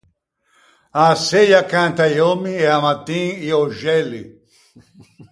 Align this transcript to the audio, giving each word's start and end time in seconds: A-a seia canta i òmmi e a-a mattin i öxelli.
A-a 1.01 1.15
seia 1.27 1.61
canta 1.73 2.05
i 2.15 2.17
òmmi 2.31 2.53
e 2.63 2.65
a-a 2.73 2.79
mattin 2.85 3.27
i 3.47 3.49
öxelli. 3.63 4.23